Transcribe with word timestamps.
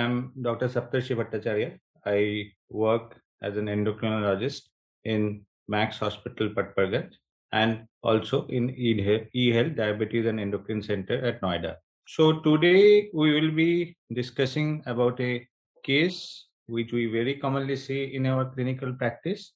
am 0.00 0.32
Dr. 0.42 0.68
Saptarshi 0.68 1.16
Bhattacharya. 1.16 1.78
I 2.06 2.52
work 2.70 3.20
as 3.42 3.56
an 3.56 3.66
endocrinologist 3.66 4.62
in 5.04 5.44
Max 5.68 5.98
Hospital, 5.98 6.48
Patparganj, 6.50 7.12
and 7.52 7.86
also 8.02 8.46
in 8.46 8.68
eHealth 8.70 9.76
Diabetes 9.76 10.26
and 10.26 10.40
Endocrine 10.40 10.82
Center 10.82 11.24
at 11.24 11.40
Noida. 11.40 11.76
So 12.06 12.40
today 12.40 13.10
we 13.12 13.38
will 13.38 13.50
be 13.50 13.96
discussing 14.12 14.82
about 14.86 15.20
a 15.20 15.46
case 15.84 16.46
which 16.66 16.92
we 16.92 17.06
very 17.06 17.34
commonly 17.34 17.76
see 17.76 18.14
in 18.14 18.26
our 18.26 18.46
clinical 18.46 18.92
practice. 18.92 19.52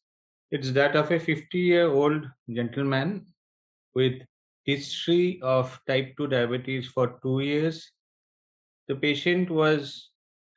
It's 0.50 0.72
that 0.72 0.96
of 0.96 1.11
a 1.11 1.18
50-year-old 1.18 2.27
gentleman 2.50 3.27
with 3.94 4.22
history 4.64 5.40
of 5.43 5.79
type 5.86 6.14
2 6.16 6.27
diabetes 6.29 6.86
for 6.88 7.18
two 7.22 7.40
years. 7.40 7.90
The 8.88 8.96
patient 8.96 9.50
was 9.50 10.11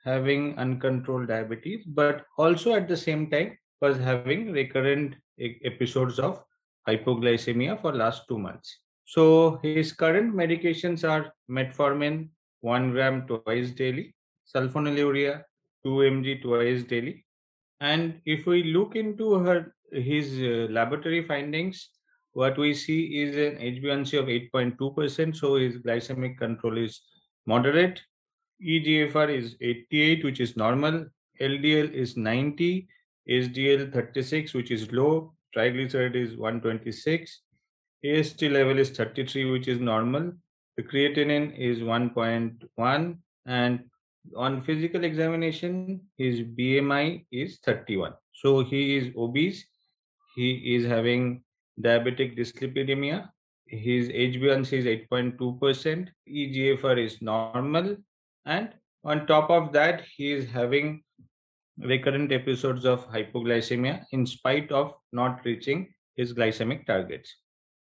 having 0.05 0.58
uncontrolled 0.58 1.27
diabetes, 1.27 1.84
but 1.86 2.26
also 2.38 2.76
at 2.76 2.88
the 2.88 2.98
same 2.98 3.30
time 3.30 3.58
was 3.82 3.98
having 3.98 4.52
recurrent 4.52 5.16
episodes 5.40 6.20
of 6.20 6.41
hypoglycemia 6.88 7.81
for 7.81 7.94
last 7.94 8.23
two 8.30 8.38
months. 8.38 8.80
So 9.05 9.59
his 9.62 9.91
current 9.91 10.34
medications 10.34 11.08
are 11.08 11.34
metformin 11.50 12.30
1 12.62 12.91
gram 12.91 13.28
twice 13.28 13.72
daily, 13.72 14.16
sulfonylurea 14.54 15.44
2 15.84 15.90
mg 15.90 16.42
twice 16.42 16.84
daily. 16.84 17.26
And 17.81 18.22
if 18.26 18.45
we 18.45 18.64
look 18.64 18.95
into 18.95 19.36
her 19.36 19.76
his 19.92 20.40
uh, 20.40 20.72
laboratory 20.72 21.23
findings, 21.23 21.90
what 22.34 22.58
we 22.58 22.73
see 22.73 23.22
is 23.22 23.36
an 23.36 23.58
HbA1c 23.62 24.20
of 24.20 24.26
8.2%. 24.26 25.36
So 25.36 25.56
his 25.56 25.78
glycemic 25.78 26.38
control 26.38 26.78
is 26.78 27.02
moderate. 27.45 28.02
EGFR 28.64 29.30
is 29.30 29.56
88, 29.61 30.23
which 30.23 30.39
is 30.39 30.56
normal. 30.56 31.06
LDL 31.42 31.92
is 31.94 32.16
90. 32.17 32.88
HDL 33.30 33.92
36, 33.92 34.53
which 34.53 34.72
is 34.72 34.92
low. 34.92 35.34
Triglyceride 35.56 36.16
is 36.16 36.38
126. 36.38 37.42
AST 38.06 38.42
level 38.44 38.78
is 38.78 38.92
33, 38.92 39.52
which 39.52 39.67
is 39.67 39.80
normal. 39.80 40.31
The 40.78 40.83
creatinine 40.83 41.58
is 41.58 41.80
1.1. 41.80 43.17
And 43.45 43.80
on 44.36 44.61
physical 44.64 45.03
examination, 45.03 46.02
his 46.17 46.42
BMI 46.42 47.26
is 47.31 47.59
31. 47.64 48.14
So 48.33 48.64
he 48.64 48.98
is 48.98 49.14
obese. 49.17 49.66
He 50.36 50.76
is 50.76 50.86
having 50.86 51.44
diabetic 51.81 52.38
dyslipidemia. 52.38 53.30
His 53.67 54.09
HbA1c 54.09 54.73
is 54.73 54.86
8.2%. 55.11 56.09
EGFR 56.30 57.03
is 57.03 57.22
normal. 57.22 57.98
And 58.46 58.70
on 59.04 59.28
top 59.28 59.50
of 59.50 59.72
that, 59.74 60.04
he 60.16 60.32
is 60.32 60.50
having 60.50 61.04
recurrent 61.78 62.32
episodes 62.32 62.86
of 62.86 63.10
hypoglycemia 63.10 64.04
in 64.12 64.26
spite 64.26 64.72
of 64.72 64.94
not 65.12 65.44
reaching 65.44 65.94
his 66.16 66.34
glycemic 66.34 66.86
targets. 66.86 67.36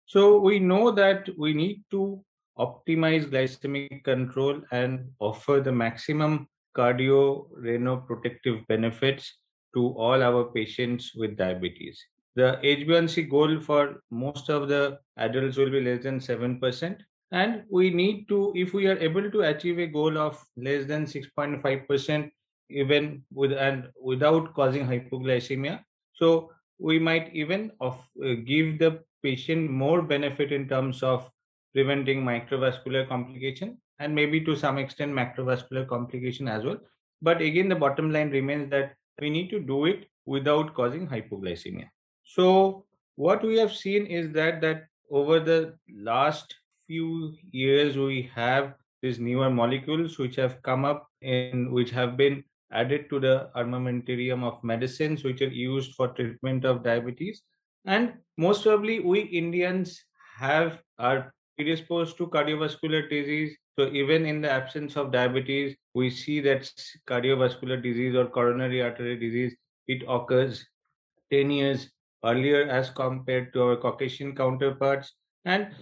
So 0.06 0.40
we 0.40 0.60
know 0.60 0.92
that 0.92 1.30
we 1.38 1.54
need 1.54 1.84
to 1.92 2.24
optimize 2.58 3.30
glycemic 3.30 4.04
control 4.04 4.62
and 4.72 5.10
offer 5.20 5.60
the 5.60 5.72
maximum 5.72 6.48
cardio 6.76 7.48
renal 7.52 7.98
protective 7.98 8.66
benefits 8.68 9.38
to 9.76 9.90
all 9.90 10.22
our 10.22 10.46
patients 10.46 11.14
with 11.16 11.38
diabetes. 11.38 12.04
The 12.36 12.60
HbA1c 12.64 13.30
goal 13.30 13.60
for 13.60 14.02
most 14.10 14.50
of 14.50 14.68
the 14.68 14.98
adults 15.18 15.58
will 15.58 15.70
be 15.70 15.82
less 15.82 16.04
than 16.04 16.20
7%. 16.20 16.98
And 17.34 17.64
we 17.68 17.90
need 17.90 18.28
to, 18.30 18.54
if 18.56 18.74
we 18.74 18.86
are 18.86 18.98
able 19.00 19.30
to 19.32 19.42
achieve 19.42 19.80
a 19.80 19.88
goal 19.88 20.20
of 20.20 20.40
less 20.56 20.86
than 20.86 21.06
6.5%, 21.06 22.32
even 22.70 23.24
with 23.34 23.54
and 23.54 23.90
without 24.02 24.54
causing 24.54 24.86
hypoglycemia, 24.86 25.84
so 26.14 26.52
we 26.78 27.00
might 27.00 27.34
even 27.34 27.72
of, 27.82 27.96
uh, 28.24 28.36
give 28.46 28.78
the 28.78 29.00
patient 29.24 29.72
more 29.72 30.04
benefit 30.04 30.52
in 30.52 30.70
terms 30.70 31.02
of 31.02 31.30
preventing 31.74 32.24
microvascular 32.24 33.08
complication 33.08 33.78
and 34.00 34.14
maybe 34.14 34.40
to 34.42 34.56
some 34.56 34.78
extent 34.78 35.12
macrovascular 35.12 35.88
complication 35.88 36.48
as 36.48 36.64
well. 36.64 36.78
But 37.24 37.42
again, 37.42 37.68
the 37.68 37.76
bottom 37.76 38.12
line 38.12 38.30
remains 38.30 38.70
that 38.70 38.94
we 39.20 39.32
need 39.32 39.50
to 39.50 39.60
do 39.60 39.86
it 39.86 40.06
without 40.26 40.76
causing 40.76 41.08
hypoglycemia. 41.08 41.90
So 42.24 42.86
what 43.16 43.44
we 43.44 43.58
have 43.58 43.74
seen 43.74 44.06
is 44.06 44.32
that 44.34 44.62
that 44.62 44.84
over 45.10 45.40
the 45.40 45.76
last 45.96 46.56
few 46.88 47.34
years 47.52 47.98
we 47.98 48.30
have 48.36 48.74
these 49.02 49.20
newer 49.20 49.50
molecules 49.50 50.18
which 50.18 50.36
have 50.36 50.62
come 50.64 50.86
up 50.86 51.08
in 51.22 51.72
which 51.72 51.92
have 51.92 52.16
been 52.18 52.44
added 52.72 53.10
to 53.10 53.20
the 53.20 53.50
armamentarium 53.56 54.44
of 54.44 54.64
medicines 54.64 55.24
which 55.24 55.42
are 55.42 55.56
used 55.60 55.94
for 55.96 56.08
treatment 56.10 56.66
of 56.66 56.84
diabetes 56.84 57.42
and 57.86 58.14
most 58.38 58.64
probably 58.64 59.00
we 59.00 59.22
indians 59.22 60.02
have 60.38 60.80
are 60.98 61.34
predisposed 61.56 62.18
to 62.18 62.28
cardiovascular 62.28 63.08
disease 63.10 63.56
so 63.78 63.88
even 63.92 64.26
in 64.26 64.42
the 64.42 64.50
absence 64.50 64.96
of 64.96 65.12
diabetes 65.12 65.76
we 65.94 66.10
see 66.10 66.40
that 66.40 66.72
cardiovascular 67.08 67.82
disease 67.82 68.16
or 68.16 68.26
coronary 68.26 68.82
artery 68.82 69.18
disease 69.18 69.56
it 69.88 70.04
occurs 70.08 70.66
10 71.32 71.52
years 71.52 71.90
earlier 72.24 72.64
as 72.70 72.90
compared 72.90 73.54
to 73.54 73.64
our 73.64 73.76
Caucasian 73.76 74.36
counterparts. 74.36 75.14
And 75.46 75.74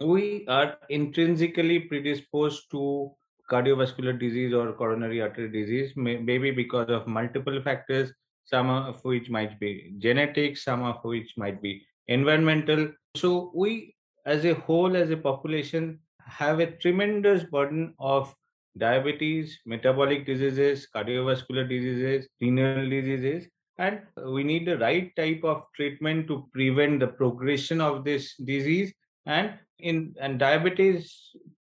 we 0.00 0.46
are 0.48 0.76
intrinsically 0.88 1.80
predisposed 1.80 2.70
to 2.70 3.10
cardiovascular 3.50 4.18
disease 4.18 4.54
or 4.54 4.72
coronary 4.72 5.20
artery 5.20 5.50
disease, 5.50 5.92
maybe 5.96 6.50
because 6.50 6.88
of 6.88 7.06
multiple 7.06 7.60
factors, 7.62 8.12
some 8.44 8.70
of 8.70 9.04
which 9.04 9.28
might 9.28 9.58
be 9.60 9.92
genetic, 9.98 10.56
some 10.56 10.82
of 10.82 11.02
which 11.02 11.32
might 11.36 11.60
be 11.60 11.86
environmental. 12.08 12.88
So 13.16 13.50
we, 13.54 13.94
as 14.24 14.44
a 14.44 14.54
whole, 14.54 14.96
as 14.96 15.10
a 15.10 15.16
population, 15.16 15.98
have 16.24 16.60
a 16.60 16.70
tremendous 16.70 17.44
burden 17.44 17.94
of 17.98 18.34
diabetes, 18.78 19.58
metabolic 19.66 20.24
diseases, 20.24 20.86
cardiovascular 20.94 21.68
diseases, 21.68 22.28
renal 22.40 22.88
diseases, 22.88 23.48
and 23.78 24.00
we 24.26 24.44
need 24.44 24.66
the 24.66 24.78
right 24.78 25.14
type 25.16 25.42
of 25.42 25.64
treatment 25.74 26.28
to 26.28 26.48
prevent 26.52 27.00
the 27.00 27.06
progression 27.06 27.80
of 27.80 28.04
this 28.04 28.36
disease 28.36 28.92
and 29.36 29.58
in 29.90 30.14
and 30.20 30.38
diabetes 30.38 31.08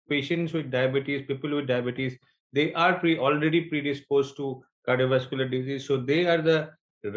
patients 0.09 0.53
with 0.59 0.71
diabetes 0.71 1.27
people 1.31 1.55
with 1.57 1.69
diabetes 1.71 2.19
they 2.59 2.67
are 2.85 2.95
pre 2.99 3.17
already 3.19 3.61
predisposed 3.73 4.37
to 4.37 4.47
cardiovascular 4.89 5.51
disease 5.57 5.87
so 5.87 5.97
they 6.11 6.21
are 6.35 6.43
the 6.51 6.59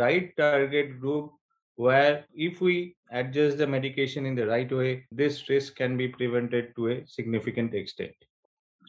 right 0.02 0.36
target 0.38 1.00
group 1.00 1.32
where 1.76 2.26
if 2.48 2.62
we 2.62 2.96
adjust 3.12 3.58
the 3.58 3.68
medication 3.76 4.26
in 4.26 4.36
the 4.36 4.48
right 4.48 4.72
way 4.80 4.92
this 5.12 5.50
risk 5.50 5.76
can 5.76 5.98
be 6.02 6.08
prevented 6.08 6.74
to 6.76 6.90
a 6.96 6.98
significant 7.08 7.74
extent 7.74 8.28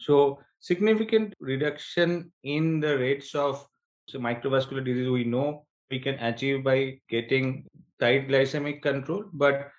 so 0.07 0.17
significant 0.59 1.33
reduction 1.39 2.31
in 2.43 2.79
the 2.79 2.97
rates 2.97 3.33
of 3.35 3.67
so 4.09 4.19
microvascular 4.19 4.83
disease 4.89 5.09
we 5.09 5.23
know 5.23 5.65
we 5.93 5.99
can 5.99 6.19
achieve 6.29 6.63
by 6.63 6.77
getting 7.09 7.65
tight 7.99 8.27
glycemic 8.27 8.81
control. 8.81 9.25
But 9.33 9.69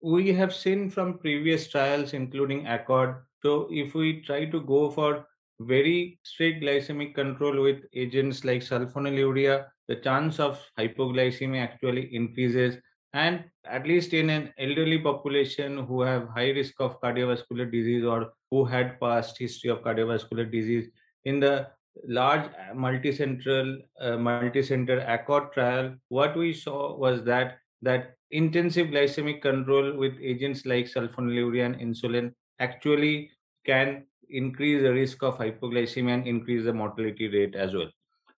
we 0.00 0.32
have 0.32 0.54
seen 0.54 0.90
from 0.90 1.18
previous 1.18 1.68
trials, 1.68 2.12
including 2.12 2.66
ACCORD. 2.66 3.22
So 3.42 3.68
if 3.70 3.94
we 3.94 4.22
try 4.22 4.44
to 4.46 4.60
go 4.60 4.90
for 4.90 5.26
very 5.60 6.18
strict 6.22 6.62
glycemic 6.62 7.14
control 7.14 7.62
with 7.62 7.84
agents 7.94 8.44
like 8.44 8.62
sulfonylurea, 8.62 9.66
the 9.88 9.96
chance 9.96 10.38
of 10.38 10.60
hypoglycemia 10.78 11.62
actually 11.62 12.14
increases. 12.14 12.76
And 13.14 13.44
at 13.64 13.86
least 13.86 14.12
in 14.12 14.30
an 14.30 14.52
elderly 14.58 14.98
population 14.98 15.78
who 15.86 16.02
have 16.02 16.28
high 16.28 16.50
risk 16.50 16.74
of 16.80 17.00
cardiovascular 17.00 17.70
disease 17.70 18.04
or 18.04 18.32
who 18.50 18.64
had 18.64 19.00
past 19.00 19.38
history 19.38 19.70
of 19.70 19.82
cardiovascular 19.82 20.50
disease, 20.50 20.88
in 21.24 21.40
the 21.40 21.68
large 22.06 22.44
uh, 22.44 22.74
multicentral 22.74 23.78
uh, 24.00 24.16
multicenter 24.28 24.98
accord 25.12 25.52
trial 25.52 25.94
what 26.08 26.36
we 26.36 26.52
saw 26.52 26.96
was 26.96 27.24
that 27.24 27.58
that 27.82 28.14
intensive 28.30 28.88
glycemic 28.88 29.40
control 29.40 29.96
with 29.96 30.14
agents 30.20 30.66
like 30.66 30.86
sulfonylurea 30.86 31.64
and 31.64 31.76
insulin 31.76 32.32
actually 32.60 33.30
can 33.64 34.04
increase 34.30 34.82
the 34.82 34.92
risk 34.92 35.22
of 35.22 35.38
hypoglycemia 35.38 36.14
and 36.14 36.26
increase 36.26 36.64
the 36.64 36.72
mortality 36.72 37.28
rate 37.28 37.54
as 37.54 37.74
well. 37.74 37.90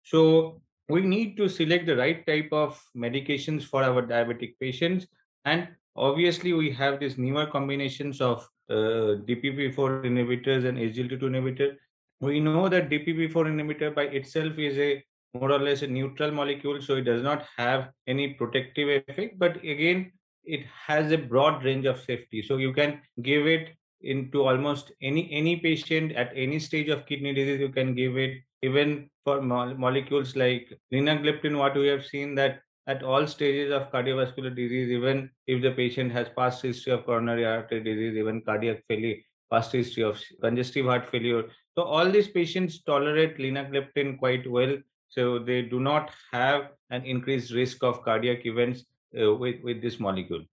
So 0.04 0.62
we 0.90 1.02
need 1.02 1.38
to 1.38 1.50
select 1.50 1.86
the 1.86 1.96
right 1.96 2.26
type 2.26 2.50
of 2.52 2.82
medications 2.96 3.64
for 3.64 3.84
our 3.84 4.02
diabetic 4.02 4.54
patients. 4.60 5.08
And 5.46 5.68
obviously 5.96 6.54
we 6.54 6.72
have 6.72 7.00
these 7.00 7.18
newer 7.18 7.46
combinations 7.46 8.22
of 8.22 8.48
uh, 8.70 9.18
dpp4 9.28 10.06
inhibitors 10.06 10.66
and 10.66 10.78
sglt2 10.78 11.22
inhibitor. 11.22 11.76
We 12.22 12.40
know 12.40 12.68
that 12.68 12.90
DPP4 12.90 13.34
inhibitor 13.34 13.96
by 13.96 14.04
itself 14.04 14.58
is 14.58 14.78
a 14.78 15.04
more 15.34 15.52
or 15.52 15.60
less 15.60 15.82
a 15.82 15.88
neutral 15.88 16.32
molecule, 16.32 16.82
so 16.82 16.96
it 16.96 17.04
does 17.04 17.22
not 17.24 17.46
have 17.58 17.90
any 18.08 18.34
protective 18.34 19.04
effect. 19.08 19.38
But 19.38 19.58
again, 19.58 20.12
it 20.44 20.66
has 20.88 21.12
a 21.12 21.18
broad 21.18 21.64
range 21.64 21.86
of 21.86 22.00
safety. 22.00 22.42
So 22.42 22.58
you 22.58 22.74
can 22.74 23.02
give 23.22 23.46
it 23.46 23.70
into 24.02 24.44
almost 24.44 24.92
any 25.02 25.30
any 25.32 25.58
patient 25.58 26.14
at 26.14 26.32
any 26.36 26.60
stage 26.60 26.90
of 26.90 27.06
kidney 27.06 27.34
disease 27.34 27.60
you 27.60 27.70
can 27.70 27.94
give 27.94 28.18
it 28.18 28.38
even 28.62 29.10
for 29.26 29.42
mo- 29.42 29.76
molecules 29.76 30.36
like 30.36 30.72
linagliptin 30.94 31.58
what 31.58 31.76
we 31.76 31.88
have 31.88 32.06
seen 32.06 32.34
that 32.34 32.62
at 32.88 33.04
all 33.04 33.28
stages 33.28 33.72
of 33.74 33.92
cardiovascular 33.92 34.56
disease 34.56 34.90
even 34.90 35.30
if 35.48 35.62
the 35.62 35.72
patient 35.72 36.12
has 36.12 36.30
past 36.30 36.62
history 36.62 36.94
of 36.94 37.06
coronary 37.06 37.46
artery 37.46 37.84
disease 37.84 38.16
even 38.16 38.42
cardiac 38.42 38.82
failure 38.88 39.18
past 39.52 39.72
history 39.74 40.04
of 40.04 40.18
congestive 40.42 40.86
heart 40.86 41.06
failure 41.10 41.44
so 41.76 41.84
all 41.84 42.10
these 42.10 42.30
patients 42.30 42.82
tolerate 42.84 43.38
linagliptin 43.38 44.18
quite 44.18 44.50
well 44.50 44.78
so 45.10 45.40
they 45.40 45.62
do 45.62 45.80
not 45.80 46.12
have 46.32 46.70
an 46.90 47.04
increased 47.04 47.52
risk 47.54 47.84
of 47.84 48.04
cardiac 48.04 48.46
events 48.46 48.86
uh, 49.20 49.34
with 49.34 49.62
with 49.64 49.82
this 49.82 50.00
molecule 50.00 50.44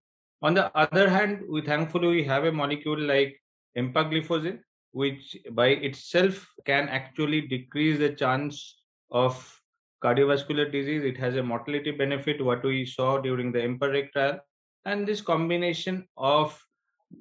on 0.42 0.54
the 0.54 0.76
other 0.76 1.08
hand, 1.08 1.42
we 1.48 1.62
thankfully 1.62 2.08
we 2.08 2.24
have 2.24 2.44
a 2.44 2.52
molecule 2.52 3.00
like 3.00 3.40
empagliflozin, 3.76 4.60
which 4.92 5.36
by 5.52 5.68
itself 5.68 6.46
can 6.64 6.88
actually 6.88 7.40
decrease 7.42 7.98
the 7.98 8.10
chance 8.10 8.82
of 9.10 9.60
cardiovascular 10.04 10.70
disease. 10.70 11.04
It 11.04 11.16
has 11.18 11.36
a 11.36 11.42
mortality 11.42 11.90
benefit, 11.90 12.44
what 12.44 12.62
we 12.62 12.84
saw 12.84 13.18
during 13.18 13.50
the 13.50 13.60
EMPA-REG 13.60 14.12
trial. 14.12 14.40
And 14.84 15.06
this 15.06 15.20
combination 15.20 16.06
of 16.16 16.62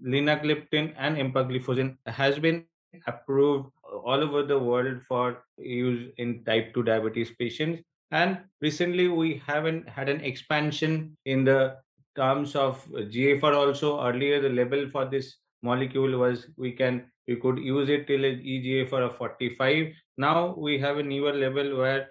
linagliptin 0.06 0.94
and 0.98 1.18
empagliflozin 1.18 1.98
has 2.06 2.38
been 2.38 2.66
approved 3.08 3.70
all 4.04 4.24
over 4.24 4.44
the 4.44 4.58
world 4.58 5.02
for 5.08 5.44
use 5.58 6.12
in 6.18 6.44
type 6.44 6.74
2 6.74 6.84
diabetes 6.84 7.32
patients. 7.40 7.82
And 8.12 8.40
recently, 8.62 9.08
we 9.08 9.42
haven't 9.46 9.90
had 9.90 10.10
an 10.10 10.22
expansion 10.22 11.18
in 11.26 11.44
the 11.44 11.78
terms 12.16 12.56
of 12.56 12.86
GFR 12.88 13.54
also 13.54 14.02
earlier 14.02 14.42
the 14.42 14.50
level 14.50 14.90
for 14.90 15.06
this 15.06 15.36
molecule 15.64 16.18
was 16.18 16.48
we 16.58 16.72
can 16.72 17.06
we 17.28 17.36
could 17.36 17.58
use 17.58 17.90
it 17.90 18.08
till 18.08 18.20
EGFR 18.20 19.02
of 19.10 19.18
45. 19.18 19.94
Now 20.18 20.54
we 20.58 20.78
have 20.80 21.00
a 21.00 21.04
newer 21.04 21.34
level 21.34 21.78
where 21.78 22.08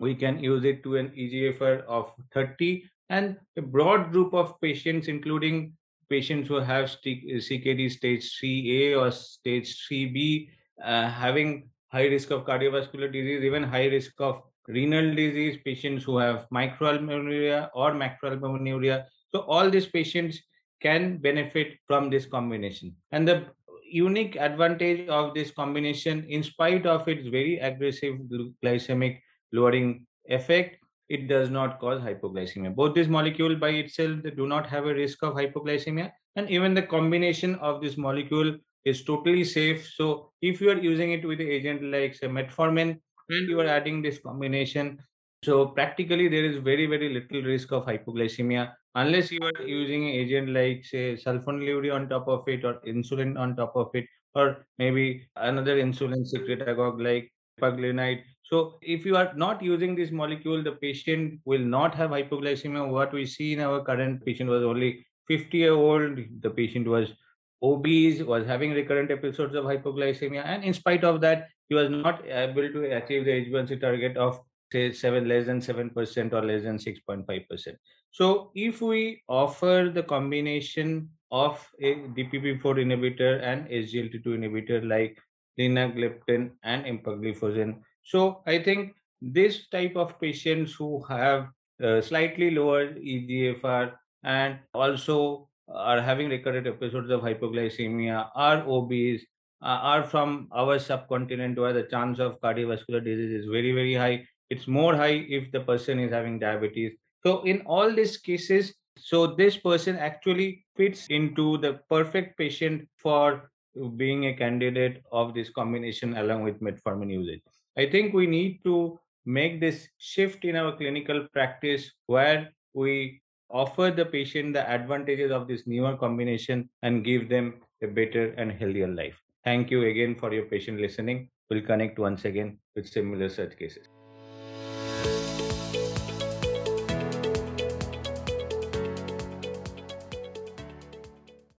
we 0.00 0.14
can 0.14 0.42
use 0.42 0.64
it 0.64 0.82
to 0.84 0.96
an 0.96 1.10
EGFR 1.10 1.84
of 1.84 2.12
30 2.32 2.84
and 3.10 3.36
a 3.56 3.62
broad 3.62 4.10
group 4.10 4.32
of 4.32 4.58
patients 4.60 5.08
including 5.08 5.74
patients 6.08 6.48
who 6.48 6.56
have 6.56 6.86
CKD 6.86 7.90
stage 7.90 8.38
3A 8.40 8.98
or 9.00 9.10
stage 9.10 9.86
3B 9.86 10.48
uh, 10.82 11.08
having 11.08 11.68
high 11.88 12.06
risk 12.06 12.30
of 12.30 12.44
cardiovascular 12.44 13.12
disease 13.12 13.44
even 13.44 13.62
high 13.62 13.86
risk 13.86 14.12
of 14.20 14.42
renal 14.66 15.14
disease 15.14 15.58
patients 15.64 16.04
who 16.04 16.16
have 16.16 16.46
microalbuminuria 16.52 17.68
or 17.74 17.92
macroalbuminuria 17.92 19.04
so 19.34 19.40
all 19.40 19.68
these 19.68 19.86
patients 19.86 20.40
can 20.80 21.16
benefit 21.16 21.78
from 21.86 22.10
this 22.10 22.26
combination. 22.26 22.94
And 23.10 23.26
the 23.26 23.46
unique 23.82 24.36
advantage 24.36 25.08
of 25.08 25.34
this 25.34 25.50
combination, 25.50 26.24
in 26.28 26.42
spite 26.42 26.86
of 26.86 27.08
its 27.08 27.26
very 27.28 27.58
aggressive 27.58 28.16
glycemic 28.62 29.20
lowering 29.52 30.06
effect, 30.26 30.76
it 31.08 31.28
does 31.28 31.50
not 31.50 31.80
cause 31.80 32.00
hypoglycemia. 32.00 32.74
Both 32.74 32.94
this 32.94 33.08
molecule 33.08 33.56
by 33.56 33.70
itself 33.70 34.20
do 34.36 34.46
not 34.46 34.66
have 34.68 34.86
a 34.86 34.94
risk 34.94 35.22
of 35.22 35.34
hypoglycemia, 35.34 36.10
and 36.36 36.50
even 36.50 36.74
the 36.74 36.82
combination 36.82 37.56
of 37.56 37.80
this 37.80 37.96
molecule 37.96 38.56
is 38.84 39.04
totally 39.04 39.44
safe. 39.44 39.86
So 39.96 40.30
if 40.42 40.60
you 40.60 40.70
are 40.70 40.78
using 40.78 41.12
it 41.12 41.24
with 41.24 41.40
agent 41.40 41.82
like 41.82 42.14
say 42.14 42.28
metformin 42.28 42.98
and 43.28 43.48
you 43.48 43.60
are 43.60 43.66
adding 43.66 44.02
this 44.02 44.18
combination, 44.18 44.98
so 45.44 45.66
practically 45.66 46.28
there 46.28 46.44
is 46.44 46.56
very 46.58 46.86
very 46.86 47.08
little 47.12 47.42
risk 47.42 47.72
of 47.72 47.84
hypoglycemia 47.84 48.72
unless 48.94 49.30
you 49.30 49.40
are 49.42 49.66
using 49.66 50.04
an 50.04 50.10
agent 50.10 50.48
like 50.48 50.84
say 50.84 51.16
sulfonylurea 51.16 51.94
on 51.94 52.08
top 52.08 52.26
of 52.28 52.48
it 52.48 52.64
or 52.64 52.74
insulin 52.86 53.38
on 53.38 53.54
top 53.54 53.74
of 53.76 53.90
it 53.92 54.06
or 54.34 54.64
maybe 54.78 55.28
another 55.36 55.76
insulin 55.76 56.24
secretagogue 56.32 57.02
like 57.02 57.30
repaglinide 57.60 58.22
so 58.44 58.78
if 58.82 59.06
you 59.06 59.16
are 59.16 59.32
not 59.34 59.62
using 59.62 59.94
this 59.94 60.10
molecule 60.10 60.62
the 60.62 60.72
patient 60.72 61.40
will 61.44 61.66
not 61.76 61.94
have 61.94 62.10
hypoglycemia. 62.10 62.88
What 62.88 63.12
we 63.12 63.24
see 63.24 63.54
in 63.54 63.60
our 63.60 63.82
current 63.82 64.24
patient 64.24 64.50
was 64.50 64.62
only 64.62 65.06
50 65.28 65.56
year 65.58 65.72
old. 65.72 66.18
The 66.40 66.50
patient 66.50 66.86
was 66.86 67.12
obese 67.62 68.22
was 68.22 68.46
having 68.46 68.72
recurrent 68.72 69.10
episodes 69.10 69.54
of 69.54 69.64
hypoglycemia 69.64 70.44
and 70.44 70.64
in 70.64 70.74
spite 70.74 71.04
of 71.04 71.20
that 71.20 71.48
he 71.68 71.74
was 71.74 71.88
not 71.90 72.24
able 72.26 72.68
to 72.70 72.84
achieve 72.96 73.24
the 73.24 73.30
h1c 73.30 73.80
target 73.80 74.16
of 74.16 74.40
say 74.74 74.92
7 74.92 75.28
less 75.28 75.46
than 75.46 75.60
7% 75.60 76.32
or 76.32 76.42
less 76.42 76.62
than 76.64 76.78
6.5%. 76.78 77.76
So 78.10 78.50
if 78.54 78.80
we 78.80 79.22
offer 79.28 79.90
the 79.94 80.02
combination 80.02 81.10
of 81.30 81.66
a 81.80 81.94
DPP4 82.16 82.74
inhibitor 82.84 83.42
and 83.42 83.68
SGLT2 83.68 84.26
inhibitor 84.38 84.86
like 84.94 85.18
linagliptin 85.58 86.50
and 86.62 86.84
empagliflozin, 86.84 87.80
so 88.02 88.42
I 88.46 88.58
think 88.62 88.94
this 89.20 89.68
type 89.68 89.96
of 89.96 90.20
patients 90.20 90.74
who 90.74 91.02
have 91.08 91.48
uh, 91.82 92.00
slightly 92.00 92.50
lower 92.50 92.86
EGFR 92.88 93.92
and 94.22 94.58
also 94.74 95.48
are 95.68 96.00
having 96.00 96.28
recurrent 96.28 96.66
episodes 96.66 97.10
of 97.10 97.20
hypoglycemia, 97.20 98.28
are 98.34 98.62
obese, 98.66 99.24
uh, 99.62 99.80
are 99.92 100.02
from 100.02 100.48
our 100.52 100.78
subcontinent 100.78 101.58
where 101.58 101.72
the 101.72 101.84
chance 101.84 102.18
of 102.18 102.40
cardiovascular 102.40 103.02
disease 103.02 103.32
is 103.32 103.46
very, 103.46 103.72
very 103.72 103.94
high. 103.94 104.26
It's 104.50 104.68
more 104.68 104.94
high 104.94 105.24
if 105.28 105.50
the 105.52 105.60
person 105.60 105.98
is 105.98 106.12
having 106.12 106.38
diabetes. 106.38 106.92
So 107.24 107.42
in 107.42 107.62
all 107.62 107.90
these 107.92 108.18
cases 108.18 108.74
so 108.98 109.26
this 109.26 109.56
person 109.56 109.96
actually 109.96 110.64
fits 110.76 111.06
into 111.08 111.58
the 111.58 111.80
perfect 111.88 112.38
patient 112.38 112.88
for 112.96 113.50
being 113.96 114.26
a 114.26 114.34
candidate 114.36 115.02
of 115.10 115.34
this 115.34 115.50
combination 115.50 116.16
along 116.16 116.42
with 116.42 116.60
metformin 116.60 117.10
usage. 117.10 117.42
I 117.76 117.86
think 117.86 118.14
we 118.14 118.26
need 118.26 118.62
to 118.64 118.98
make 119.26 119.60
this 119.60 119.88
shift 119.98 120.44
in 120.44 120.54
our 120.54 120.76
clinical 120.76 121.26
practice 121.32 121.90
where 122.06 122.50
we 122.72 123.20
offer 123.50 123.90
the 123.90 124.04
patient 124.04 124.54
the 124.54 124.68
advantages 124.68 125.30
of 125.30 125.48
this 125.48 125.66
newer 125.66 125.96
combination 125.96 126.68
and 126.82 127.04
give 127.04 127.28
them 127.28 127.60
a 127.82 127.86
better 127.86 128.32
and 128.38 128.52
healthier 128.52 128.88
life. 128.88 129.20
Thank 129.44 129.70
you 129.70 129.84
again 129.84 130.14
for 130.14 130.32
your 130.32 130.46
patient 130.46 130.80
listening. 130.80 131.30
We'll 131.50 131.62
connect 131.62 131.98
once 131.98 132.24
again 132.24 132.58
with 132.74 132.88
similar 132.88 133.28
such 133.28 133.56
cases 133.56 133.93